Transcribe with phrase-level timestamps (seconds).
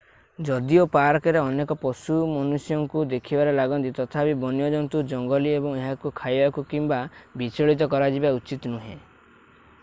[0.45, 7.01] ଯଦିଓ ପାର୍କରେ ଅନେକ ପଶୁ ମନୁଷ୍ୟଙ୍କୁ ଦେଖିବାରେ ଲାଗନ୍ତି ତଥାପି ବନ୍ୟଜନ୍ତୁ ଜଙ୍ଗଲୀ ଏବଂ ଏହାକୁ ଖାଇବାକୁ କିମ୍ବା
[7.43, 8.99] ବିଚଳିତ କରାଯିବା ଉଚିତ୍ ନୁହେଁ